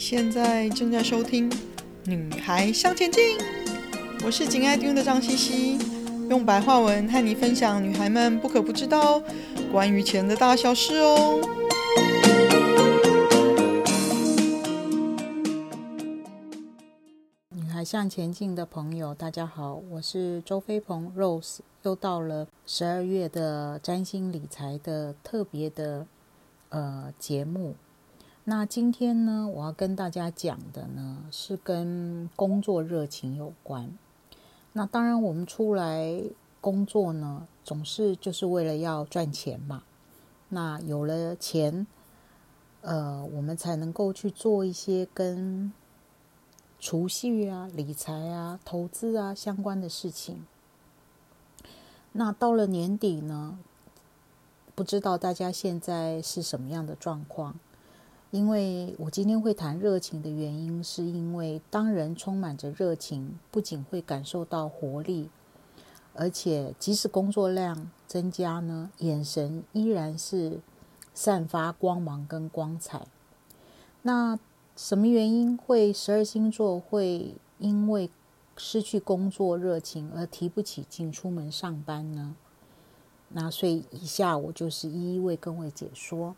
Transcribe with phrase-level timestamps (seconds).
[0.00, 1.50] 现在正在收听
[2.06, 3.38] 《女孩向前进》，
[4.24, 5.78] 我是紧爱听的张茜茜，
[6.30, 9.22] 用白话文和你分享女孩们不可不知道
[9.70, 11.38] 关于钱的大小事哦。
[17.50, 26.06] 女孩向前进的朋友，大家好，我是周飞鹏 Rose，又到了十二月的占星理财的特别的
[26.70, 27.74] 呃节目。
[28.44, 33.96] 那今天呢，我要跟大家讲的呢，是跟工作热情有关。
[34.72, 36.22] 那当然，我们出来
[36.60, 39.82] 工作呢，总是就是为了要赚钱嘛。
[40.48, 41.86] 那有了钱，
[42.80, 45.72] 呃，我们才能够去做一些跟
[46.78, 50.46] 储蓄啊、理财啊、投资啊相关的事情。
[52.12, 53.58] 那到了年底呢，
[54.74, 57.56] 不知道大家现在是什么样的状况？
[58.30, 65.28] 因为我今天会谈热情的原因，是因为当人充满着热情，不仅会感受到活力，
[66.14, 70.60] 而且即使工作量增加呢，眼神依然是
[71.12, 73.08] 散发光芒跟光彩。
[74.02, 74.38] 那
[74.76, 78.08] 什么原因会十二星座会因为
[78.56, 82.36] 失去工作热情而提不起劲出门上班呢？
[83.30, 86.36] 那所以以下我就是一一为各位解说。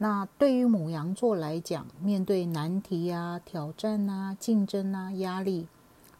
[0.00, 5.66] 那对于母羊座来讲，面对难题啊、挑战啊、竞争啊、压力，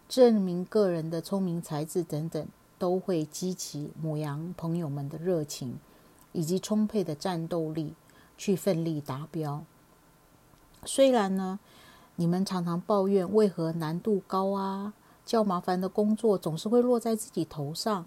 [0.09, 2.45] 证明个人的聪明才智等等，
[2.77, 5.79] 都会激起母羊朋友们的热情，
[6.33, 7.93] 以及充沛的战斗力，
[8.37, 9.63] 去奋力达标。
[10.83, 11.59] 虽然呢，
[12.17, 14.93] 你们常常抱怨为何难度高啊，
[15.25, 18.05] 较麻烦的工作总是会落在自己头上，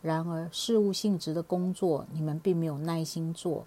[0.00, 3.66] 然而事务性质的工作，你们并没有耐心做。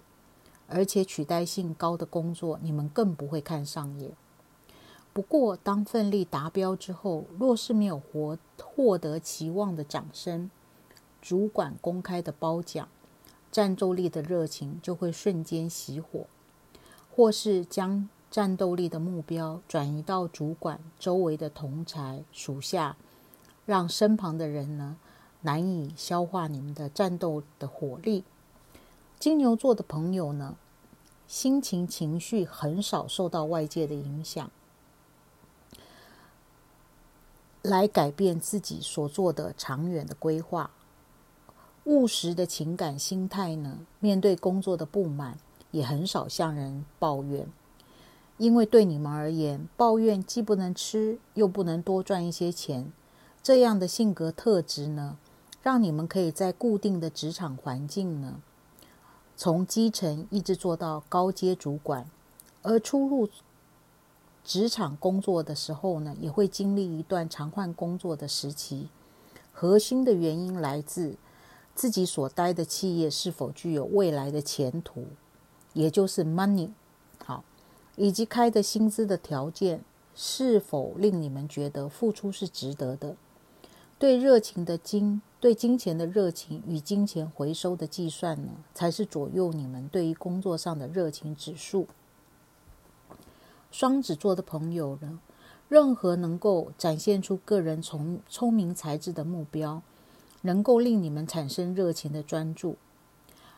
[0.72, 4.12] 而且取代性高的工作，你们更不会看上眼。
[5.12, 10.50] 不过，当奋力达标之后，若是没有获获得期望的掌声、
[11.20, 12.88] 主管公开的褒奖，
[13.50, 16.26] 战斗力的热情就会瞬间熄火；
[17.14, 22.96] 或是将战斗力的目标转移到主管周围的同才属下，
[23.66, 24.96] 让身旁的人呢
[25.42, 28.24] 难以消化你们的战斗的火力。
[29.22, 30.56] 金牛座的朋友呢，
[31.28, 34.50] 心情情绪很少受到外界的影响，
[37.62, 40.72] 来改变自己所做的长远的规划。
[41.84, 45.38] 务实的情感心态呢，面对工作的不满，
[45.70, 47.46] 也很少向人抱怨，
[48.38, 52.92] 因为对你们而言，抱怨既不能吃，又不能多赚一些钱。
[53.40, 55.16] 这样的性格特质呢，
[55.62, 58.40] 让你们可以在固定的职场环境呢。
[59.42, 62.08] 从基层一直做到高阶主管，
[62.62, 63.28] 而初入
[64.44, 68.86] 职场工作的时候呢，也会经历一段常换工作的时期。
[69.52, 71.16] 核心的原因来自
[71.74, 75.06] 自己所待的企业是否具有未来的前途，
[75.72, 76.70] 也就是 money，
[77.24, 77.42] 好，
[77.96, 79.82] 以及开的薪资的条件
[80.14, 83.16] 是否令你们觉得付出是值得的。
[84.02, 91.86] 对热情的金，对金钱的热情与金钱回收的计算呢，才是左右你们对于工作上的热情指数。
[93.70, 95.20] 双子座的朋友呢，
[95.68, 99.80] 任何能够展现出个人聪聪明才智的目标，
[100.40, 102.74] 能够令你们产生热情的专注。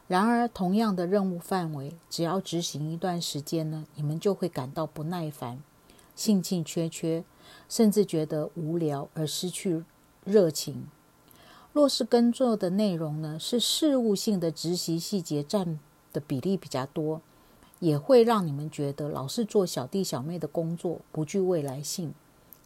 [0.06, 5.62] 然而，同样的任务范围，只要执行一段时间呢，你们就会感到不耐烦、
[6.14, 7.24] 兴趣缺缺，
[7.66, 9.84] 甚至觉得无聊而失去。
[10.24, 10.86] 热情，
[11.74, 15.78] 若是工作的内容呢，是事务性的执行细节占
[16.14, 17.20] 的比例比较多，
[17.78, 22.14] 也会让你们觉得老是做小弟小妹的工作不具未来性，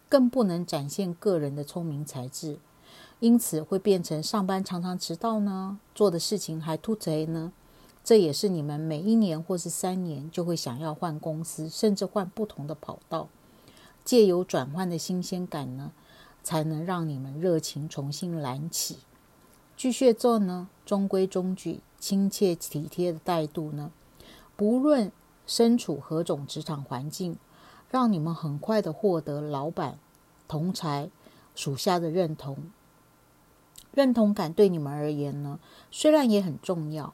[0.09, 2.59] 更不能展现个人的聪明才智，
[3.19, 7.53] 因此会变成上班常常迟到呢，做的事情还凸槌呢。
[8.05, 13.29] 这也是你们每一年或是三年就会想要换公司，甚至换不同的跑道，
[14.05, 15.91] 借由转换的新鲜感呢。
[16.49, 19.01] 才能让你们热情重新燃起。
[19.77, 23.93] 巨蟹座呢，中规中矩、亲切体贴的态度呢，
[24.57, 25.13] 不论
[25.47, 27.37] 身处何种职场环境，
[27.91, 29.99] 让你们很快的获得老板、
[30.49, 31.11] 同才、
[31.55, 32.57] 属下的认同。
[33.93, 35.61] 认同感对你们而言呢，
[35.91, 37.13] 虽然也很重要，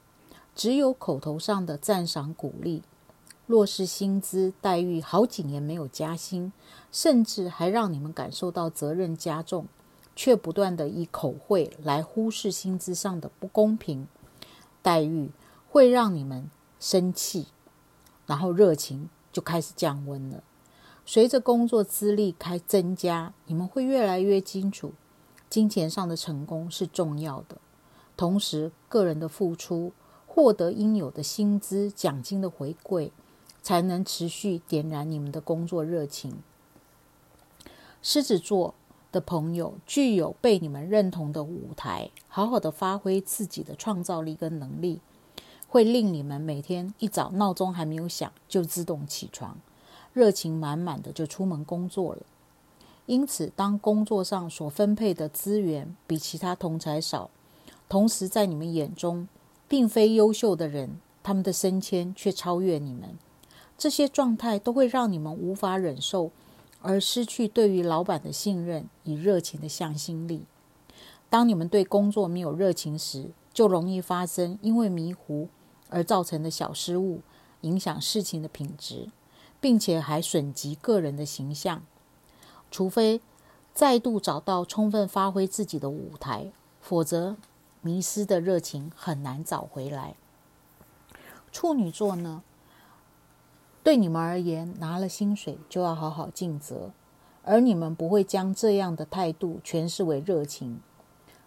[0.54, 2.84] 只有口头上的赞赏鼓励。
[3.46, 6.52] 若是薪资待遇好几年没有加薪，
[6.91, 9.67] 甚至还让你们感受到责任加重，
[10.17, 14.06] 却不断地以口惠来忽视薪资上的不公平
[14.81, 15.31] 待遇，
[15.69, 16.50] 会让你们
[16.81, 17.49] 生气，
[18.26, 20.43] 然后热情就开始降温了。
[21.05, 24.93] 随着工作资历开增加，你们会越来越清楚，
[25.50, 27.58] 金钱上的成功是重要的，
[28.17, 29.93] 同时个人的付出，
[30.26, 33.11] 获得应有的薪资、奖金的回馈，
[33.64, 36.37] 才能持续点燃你们的工作热情。
[38.02, 38.75] 狮子座
[39.11, 45.00] 的朋友具有被你们认同的舞台，好好的发挥自己的创造力跟能力，
[45.66, 49.56] 会令你们每天一早闹钟还没有响就自动起床，
[50.12, 52.22] 热情满满的就出门工作了。
[53.06, 57.31] 因此，当工作上所分配的资源比其他同才少，
[57.88, 59.26] 同时在你们眼中
[59.67, 63.17] 并非优秀的人，他们的升迁却超越你们，
[63.76, 66.31] 这些状态都会让你们无法忍受。
[66.87, 70.44] 而失去对于老板的信任与热情的向心力。
[71.31, 75.49] 当你们对工作没有热情时，就容易发生因为迷糊
[75.88, 77.23] 而造成的小失误，
[77.62, 79.09] 影响事情的品质，
[79.62, 81.82] 并且还损及个人的形象。
[82.70, 83.23] 除非
[83.73, 87.38] 再度找到充分发挥自己的舞台，否则
[87.81, 90.17] 迷失的热情很难找回来。
[91.50, 92.43] 处女座呢？
[93.84, 96.90] 对你们而言，拿了薪水就要好好尽责，
[97.42, 100.81] 而你们不会将这样的态度诠释为热情。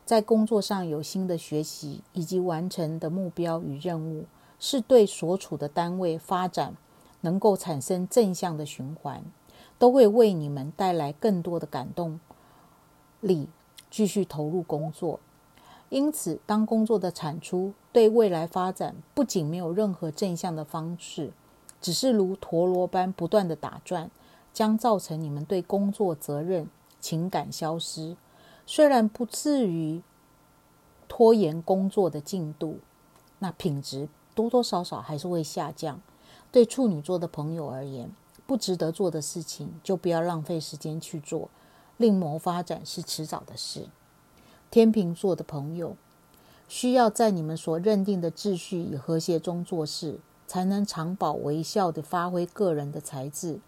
[0.05, 4.25] 在工作上有新的学习以及完成的目标与任务，
[4.59, 6.75] 是对所处的单位发展
[7.21, 9.23] 能够产生正向的循环，
[9.79, 12.19] 都会为你们带来更多的感动
[13.19, 13.49] 力，
[13.89, 15.19] 继续投入工作。
[15.89, 21.31] 因此，当工作的产出对未来发展不仅没有任何正向的方式，
[21.87, 24.11] 只是如陀螺般不断的打转，
[24.51, 26.67] 将造成你们对工作责任
[26.99, 28.17] 情感消失。
[28.65, 30.01] 虽然不至于
[31.07, 32.79] 拖延工作的进度，
[33.39, 36.01] 那品质多多少少还是会下降。
[36.51, 38.11] 对处女座的朋友而言，
[38.45, 41.49] 不值得做的事情就不要浪费时间去做，
[41.95, 43.87] 另谋发展是迟早的事。
[44.69, 45.95] 天秤座的朋友
[46.67, 50.19] 需要在你们所认定的秩序与和谐中做事。
[50.47, 53.59] 才能长保微笑地发挥个人的才智。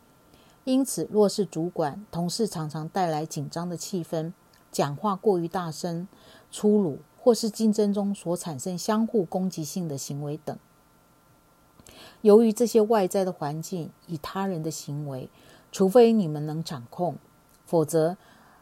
[0.63, 4.33] 因此，若是主管、同事常常带来紧张的气氛，
[4.71, 6.07] 讲话过于大声、
[6.51, 10.57] 粗鲁，或是竞争中所产生相互攻击性的行为等，
[12.21, 15.29] 由于这些外在的环境与他人的行为，
[15.71, 17.15] 除非你们能掌控，
[17.65, 18.17] 否则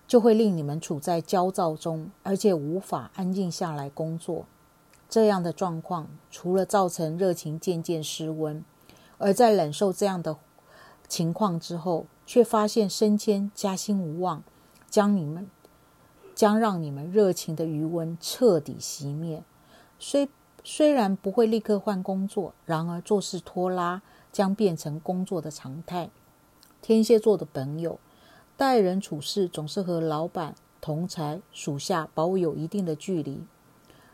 [0.08, 4.46] 就会令你们处在焦躁中，而且无法安静下来工作。
[5.10, 8.64] 这样的状况，除了造成热情渐渐失温，
[9.18, 10.38] 而在忍受这样的
[11.08, 14.44] 情况之后，却发现升迁加薪无望，
[14.90, 15.50] 将你们
[16.36, 19.44] 将让你们热情的余温彻底熄灭。
[19.98, 20.30] 虽
[20.64, 24.02] 虽然不会立刻换工作，然而做事拖拉
[24.34, 26.10] 将变成工作的常态。
[26.82, 27.98] 天蝎座的朋友，
[28.58, 33.44] 待人处事总是和老板、同才、属下保有一定的距离。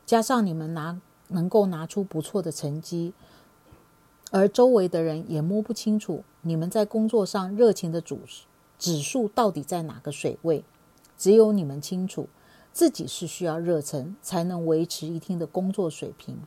[0.05, 3.13] 加上你们拿能够拿出不错的成绩，
[4.31, 8.17] 而周围的人也摸不清楚你们在工作上热情的指
[8.77, 10.65] 指数到底在哪个水位，
[11.17, 12.27] 只有你们清楚
[12.73, 16.38] 自己是需要热忱才能维持一定的工作水平，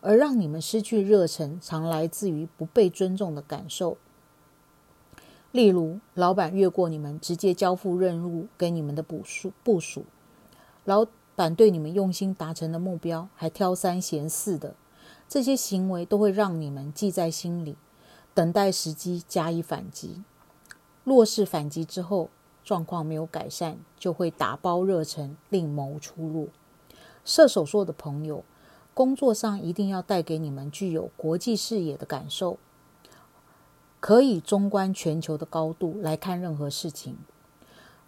[0.00, 3.98] 而让你们失去热忱，常来自于不被尊重的感受。
[5.50, 10.04] 例如，老板越过你们直接交付任务给你们的部属部署，
[10.84, 11.06] 老。
[11.36, 14.74] 反对你们用心达成的目标，还挑三嫌四的
[15.28, 17.76] 这些行为，都会让你们记在心里，
[18.32, 20.24] 等待时机加以反击。
[21.04, 22.30] 若是反击之后
[22.64, 26.48] 状况没有改善，就会打包热忱，另谋出路。
[27.22, 28.42] 射手座的朋友，
[28.94, 32.56] 工作上一定要带给你们具有国际视野的感受，
[34.00, 37.18] 可以纵观全球的高度来看任何事情。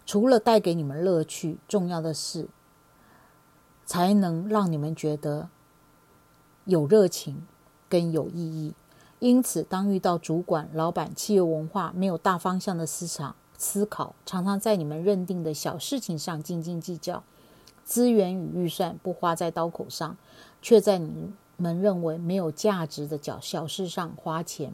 [0.03, 2.47] 除了带给你们乐趣，重要的是。
[3.89, 5.49] 才能让你们觉得
[6.65, 7.47] 有热情
[7.89, 8.75] 跟有意义。
[9.17, 17.23] 因此，当遇到主管、老板、企业文化没有大方向的思想思考，常常在你们认定的小事情上斤斤计较，
[17.83, 20.15] 资源与预算不花在刀口上，
[20.61, 24.71] 却在你们认为没有价值的小小事上花钱，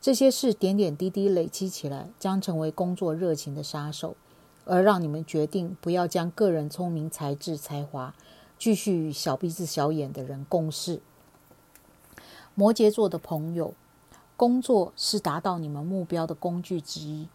[0.00, 4.16] 这些事点点滴滴累积起来，将成为工作热情的杀手，
[4.64, 8.14] 而让你们决定不要将个人聪明才智才华。
[8.58, 11.00] 继续与小鼻子小眼的人共事。
[12.54, 13.72] 摩羯座的朋友，
[14.36, 17.28] 工作是达到你们目标的工具之一，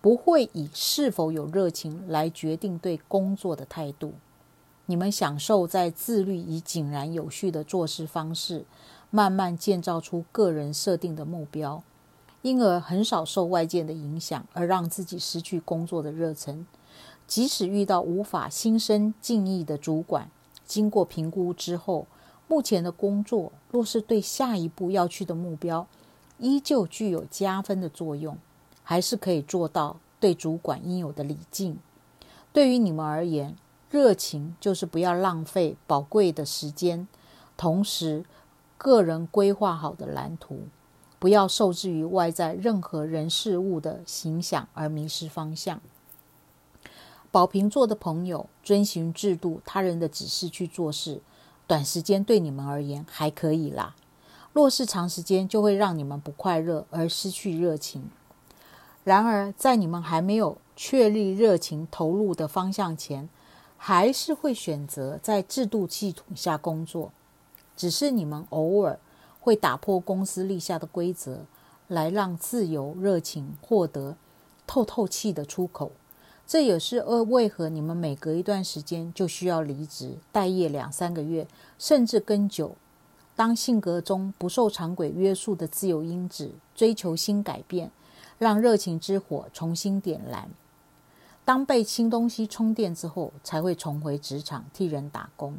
[0.00, 4.14] 不会以是否有热情来决定对工作的态度。
[4.86, 8.64] 你们享受在自律与井然有序的做事方式，
[9.10, 11.82] 慢慢建造出个人设定的目标，
[12.40, 16.66] 因而很少受外界的影响，而让自己失去工作的热忱。
[17.26, 20.30] 即使遇到无法心生敬意的主管，
[20.72, 22.06] 经过评估之后，
[22.48, 25.86] 目前的工作若是对下一步要去的目标
[26.38, 28.38] 依旧具有加分的作用，
[28.82, 31.76] 还是可以做到对主管应有的礼敬。
[32.54, 33.54] 对于你们而言，
[33.90, 37.06] 热情就是不要浪费宝贵的时间，
[37.58, 38.24] 同时
[38.78, 40.60] 个人规划好的蓝图。
[41.18, 45.82] 不要受制于外在任何人事物的形象而迷失方向。
[47.32, 51.20] 宝瓶座的朋友，遵循制度、他人的指示去做事，
[51.66, 53.96] 短时间对你们而言还可以啦。
[54.52, 58.10] 若是长时间，就会让你们不快乐而失去热情。
[59.02, 63.28] 然而，在你们还没有确立热情投入的方向前，
[63.76, 67.10] 还是会选择在制度系统下工作。
[67.74, 69.00] 只是你们偶尔。
[69.44, 71.40] 会打破公司立下的规则，
[71.88, 74.16] 来让自由热情获得
[74.68, 75.90] 透透气的出口。
[76.46, 81.46] 这也是呃为何你们每隔一段时间就需要离职待业两三个月，
[81.78, 82.76] 甚至更久。
[83.34, 87.90] 当性格中不受常规约束的自由因子追求新改变，
[88.38, 90.50] 让热情之火重新点燃。
[91.44, 95.58] 当被新东西充电之后，才会重回职场替人打工。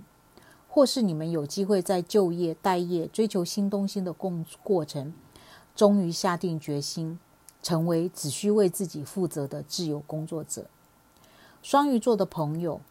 [0.69, 4.31] 或是你们有机会在就业、待业、追求新东西的过
[4.63, 5.13] 过程，
[5.75, 7.19] 终于下定决心，
[7.63, 10.67] 成为只需为自己负责的自由工作者。
[11.63, 12.81] 双鱼座的朋友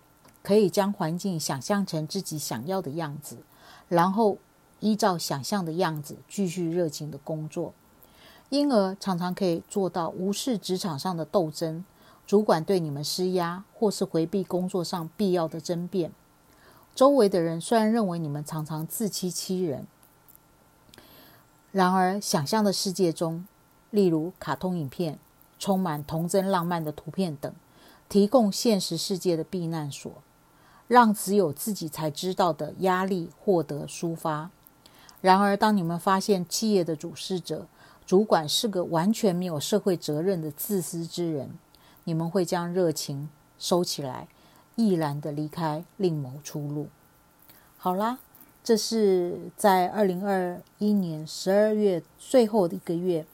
[0.43, 3.37] 可以将环境想象成自己想要的样子，
[3.88, 4.38] 然后
[4.81, 7.75] 依照想象的样子继续热情的工作，
[8.49, 11.85] 因而常常可以做到无视职场上的斗争，
[12.26, 16.11] 主管对你们施压，或是回避工作上必要的争辩。
[16.95, 19.87] 周围的人虽然认为你们常常自欺欺人，
[21.71, 23.47] 然而想象的世界中，
[23.92, 25.20] 例如卡通影片、
[25.61, 27.54] 充满童真浪漫的图片等，
[28.08, 30.11] 提供现实世界的避难所，
[30.88, 34.50] 让只有自己才知道的压力获得抒发。
[35.20, 37.68] 然而，当你们发现企业的主事者、
[38.04, 41.50] 主管是个完全没有社会责任的自私之人，
[42.02, 44.26] 你们会将热情收起来。
[44.75, 46.88] 毅然的离开，另谋出路。
[47.76, 48.18] 好啦，
[48.64, 53.26] 这是在二零二一年十二月最后的一个月，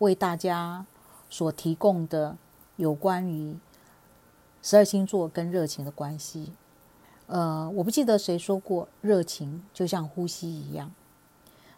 [0.00, 0.84] 为大家
[1.30, 2.36] 所提供的
[2.76, 3.56] 有关于
[4.60, 6.52] 十二星座跟热情的关系。
[7.28, 10.90] 呃，我不记得谁说过，热情就像呼吸一样。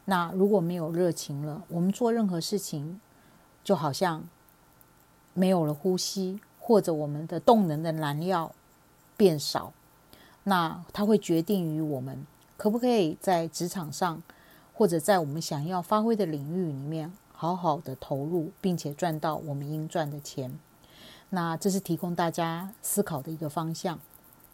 [0.06, 3.00] 那如果没有热情了，我们做任何事情
[3.62, 4.24] 就好像
[5.34, 8.52] 没有了呼吸，或者我们的动能的燃料。
[9.14, 9.72] 变少，
[10.44, 12.26] 那它会决定于我们
[12.56, 14.20] 可不可以在职场上，
[14.74, 17.12] 或者在我们想要发挥的领域里面，
[17.42, 20.60] 好好的投入，并且赚到我们应赚的钱。
[21.30, 23.98] 那这是提供大家思考的一个方向。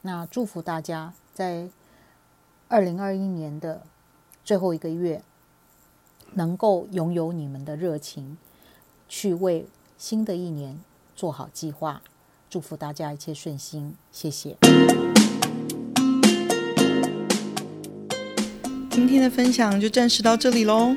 [0.00, 1.68] 那祝福大家在
[2.68, 3.83] 二零二一年的
[4.42, 5.23] 最后一个月，
[6.33, 8.38] 能够拥有你们的热情，
[9.07, 9.66] 去为
[9.99, 10.80] 新的一年
[11.14, 12.00] 做好计划。
[12.49, 14.57] 祝福大家一切顺心，谢谢。
[18.90, 20.97] 今天的分享就暂时到这里喽，